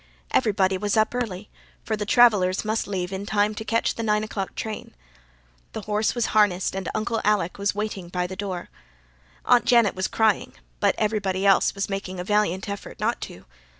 Everybody 0.31 0.79
was 0.79 0.97
up 0.97 1.13
early, 1.13 1.51
for 1.83 1.95
the 1.95 2.07
travellers 2.07 2.65
must 2.65 2.87
leave 2.87 3.13
in 3.13 3.23
time 3.27 3.53
to 3.53 3.63
catch 3.63 3.93
the 3.93 4.01
nine 4.01 4.23
o'clock 4.23 4.55
train. 4.55 4.95
The 5.73 5.81
horse 5.81 6.15
was 6.15 6.25
harnessed 6.33 6.75
and 6.75 6.89
Uncle 6.95 7.21
Alec 7.23 7.59
was 7.59 7.75
waiting 7.75 8.09
by 8.09 8.25
the 8.25 8.35
door. 8.35 8.69
Aunt 9.45 9.65
Janet 9.65 9.93
was 9.93 10.07
crying, 10.07 10.53
but 10.79 10.95
everybody 10.97 11.45
else 11.45 11.75
was 11.75 11.87
making 11.87 12.19
a 12.19 12.23
valiant 12.23 12.67
effort 12.67 12.99
not 12.99 13.21
to. 13.21 13.45